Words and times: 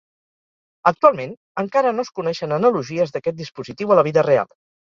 Actualment, 0.91 1.35
encara 1.65 1.93
no 1.97 2.07
es 2.07 2.11
coneixen 2.21 2.57
analogies 2.59 3.15
d'aquest 3.19 3.41
dispositiu 3.45 3.95
a 3.97 4.01
la 4.03 4.09
vida 4.09 4.29
real. 4.31 4.53